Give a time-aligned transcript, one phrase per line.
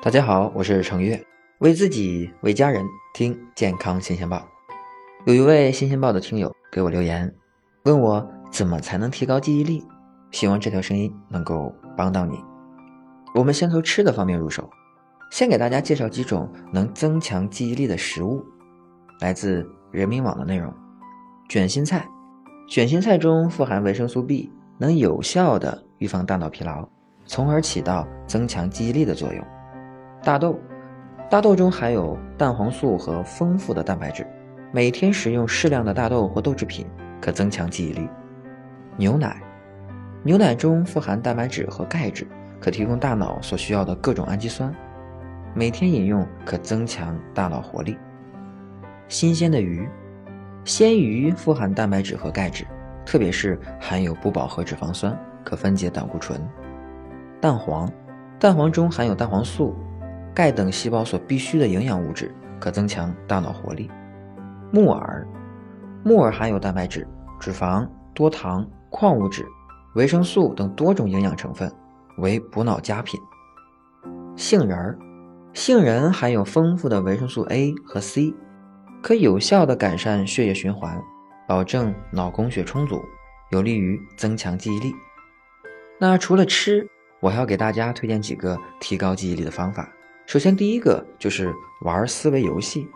[0.00, 1.20] 大家好，我是程月，
[1.58, 4.46] 为自己为家人听健康新鲜报。
[5.26, 7.34] 有一位新鲜报的听友给我留言，
[7.82, 9.84] 问我怎么才能提高记忆力，
[10.30, 12.38] 希望这条声音能够帮到你。
[13.34, 14.70] 我们先从吃的方面入手，
[15.32, 18.40] 先给大家介绍几种能增强记忆力的食物，
[19.18, 20.72] 来自人民网的内容。
[21.48, 22.06] 卷心菜，
[22.68, 26.88] 卷心菜中富含维生素 B，能有效的预防大脑疲劳。
[27.26, 29.44] 从而起到增强记忆力的作用。
[30.22, 30.58] 大豆，
[31.30, 34.26] 大豆中含有蛋黄素和丰富的蛋白质，
[34.72, 36.86] 每天食用适量的大豆或豆制品
[37.20, 38.08] 可增强记忆力。
[38.96, 39.40] 牛奶，
[40.22, 42.26] 牛奶中富含蛋白质和钙质，
[42.60, 44.74] 可提供大脑所需要的各种氨基酸，
[45.54, 47.96] 每天饮用可增强大脑活力。
[49.06, 49.88] 新鲜的鱼，
[50.64, 52.66] 鲜鱼富含蛋白质和钙质，
[53.06, 56.38] 特别是含有不饱和脂肪酸，可分解胆固醇。
[57.40, 57.90] 蛋黄，
[58.38, 59.74] 蛋黄中含有蛋黄素、
[60.38, 63.90] 钙等细胞所必需的营养物质，可增强大脑活力。
[64.70, 65.26] 木耳，
[66.04, 67.04] 木耳含有蛋白质、
[67.40, 69.44] 脂肪、多糖、矿物质、
[69.96, 71.68] 维生素等多种营养成分，
[72.18, 73.18] 为补脑佳品。
[74.36, 74.96] 杏仁儿，
[75.54, 78.32] 杏仁含有丰富的维生素 A 和 C，
[79.02, 81.02] 可有效的改善血液循环，
[81.48, 83.02] 保证脑供血充足，
[83.50, 84.94] 有利于增强记忆力。
[85.98, 89.92] 那除了吃，我还要给大家推荐几个提高记忆力的方法。
[90.28, 92.86] 首先，第一个就是玩思维游戏。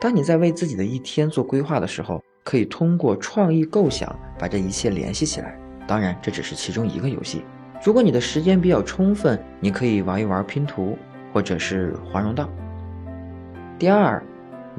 [0.00, 5.60] 当你在为自己的一天做规划的时候，可以通过创意构想把这一切联系起来。
[5.86, 7.44] 当然，这只是其中一个游戏。
[7.84, 10.96] 如果你的时间比较充分，你可以玩一玩拼图，
[11.30, 12.48] 或者是华容道。
[13.78, 14.24] 第二，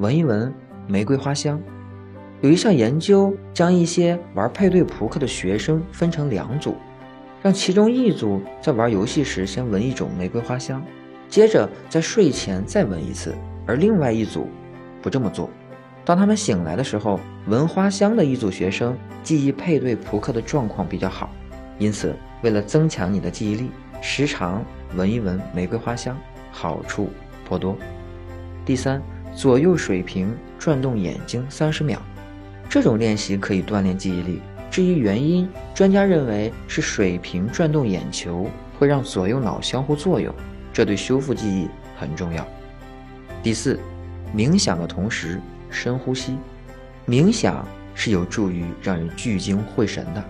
[0.00, 0.52] 闻一闻
[0.88, 1.62] 玫瑰花香。
[2.40, 6.74] 有一项研究将一些玩配对扑克的学生分成两组。
[7.40, 10.84] 让其中一组在玩游戏时先闻一种玫瑰花香，
[11.30, 14.48] 接着在睡前再闻一次，而另外一组
[15.00, 15.48] 不这么做。
[16.04, 21.30] 当他们醒来的时候，闻花香的一组学生记忆配对扑克的状况比较好。
[21.78, 23.70] 因此，为了增强你的记忆力，
[24.02, 24.64] 时常
[24.96, 26.18] 闻一闻玫瑰花香，
[26.50, 27.08] 好处
[27.48, 27.76] 颇多。
[28.66, 29.00] 第三，
[29.32, 32.02] 左右水平转动眼睛三十秒，
[32.68, 34.42] 这种练习可以锻炼记忆力。
[34.68, 38.48] 至于原因，专家认为是水平转动眼球
[38.78, 40.34] 会让左右脑相互作用，
[40.80, 42.42] 这对修复记忆很重要。
[43.42, 43.78] 第四，
[44.34, 46.38] 冥想的同时深呼吸，
[47.06, 50.24] 冥想是有助于让人聚精会神的。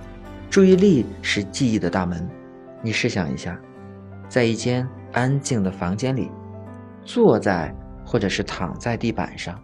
[0.50, 2.28] 注意力是记忆的大门，
[2.83, 3.56] 你试想一下，
[4.28, 6.28] 在一间安静的房间里，
[7.05, 7.72] 坐在
[8.05, 9.56] 或者是躺在地板上，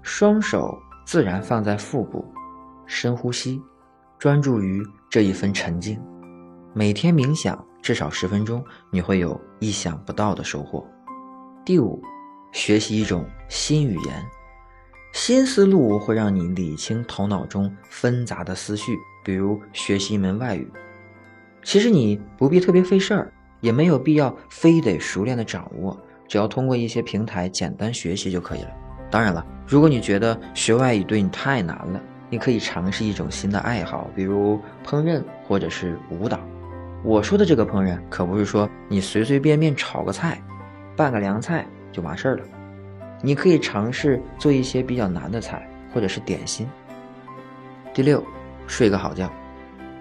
[0.00, 0.74] 双手
[1.04, 2.24] 自然放在腹部，
[2.86, 3.60] 深呼吸。
[4.18, 6.00] 专注于这一份沉静，
[6.72, 10.86] 每天冥想至少十分钟，你会有意想不到的收获。
[11.64, 12.02] 第五，
[12.52, 14.26] 学习一种新语言，
[15.12, 18.96] 新思路会让你理清头脑中纷杂的思绪。
[19.24, 20.70] 比如学习一门外语，
[21.62, 28.70] 其实你不必特别费事儿，也没有必要非得熟练的掌握，只要通过一些平台简单学习就可以了。
[29.10, 32.00] 当然了，如果你觉得学外语对你太难了。
[32.32, 36.38] 你可以尝试一种新的爱好，比如烹饪或者是舞蹈。
[37.02, 40.40] 我说的这个烹饪，可不是说你随随便便炒个菜、
[40.94, 42.44] 拌个凉菜就完事儿了。
[43.22, 46.68] 你可以尝试做一些比较难的菜，或者是点心。
[47.94, 48.22] 第六，
[48.66, 49.30] 睡个好觉。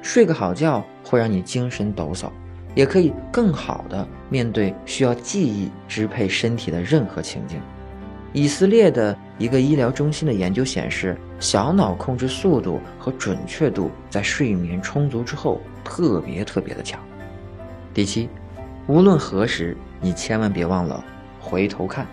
[0.02, 2.30] 睡个好觉会让你精神抖擞，
[2.76, 7.62] 也可以更好的面对需要记忆支配身体的任何情境。
[8.32, 17.00] 以色列的一个医疗中心的研究显示，小脑控制速度和准确度在睡眠充足之后特别特别的强。
[17.92, 18.30] 第七，
[18.86, 21.04] 无论何时，你千万别忘了
[21.40, 22.06] 回头看。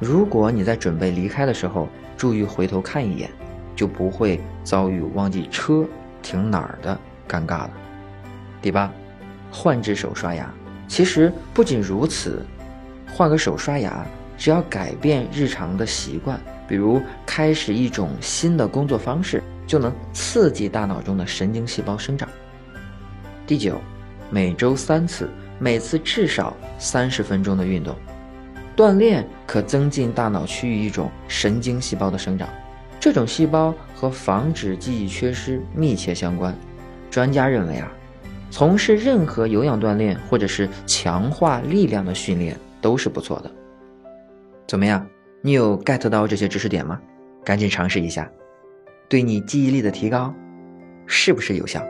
[0.00, 3.30] 如果你在准备离开的时候注意回头看一眼，
[3.76, 5.84] 就不会遭遇忘记车
[6.20, 6.98] 停哪儿的
[7.28, 7.70] 尴尬了。
[8.60, 8.92] 第八，
[9.52, 10.52] 换只手刷牙。
[10.88, 12.44] 其实不仅如此，
[13.06, 14.04] 换个手刷牙。
[14.38, 22.28] 只要改变日常的习惯，比如开始一种新的工作方式，就能刺激大脑中的神经细胞生长。
[23.46, 23.80] 第九，
[24.30, 27.96] 每周三次，每次至少三十分钟的运动，
[28.76, 32.48] 锻炼可增进大脑区域一种神经细胞的生长，
[33.00, 36.54] 这种细胞和防止记忆缺失密切相关。
[37.10, 37.90] 专家认为啊，
[38.50, 43.50] 从事任何有氧锻炼或者是强化力量的训练都是不错的。
[44.68, 45.04] 怎么样？
[45.40, 47.00] 你有 get 到这些知识点吗？
[47.42, 48.30] 赶紧尝试一下，
[49.08, 50.34] 对你记忆力的提高
[51.06, 51.82] 是不是有效？